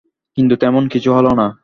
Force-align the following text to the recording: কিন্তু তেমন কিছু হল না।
কিন্তু 0.37 0.55
তেমন 0.55 0.83
কিছু 0.87 1.09
হল 1.13 1.27
না। 1.33 1.47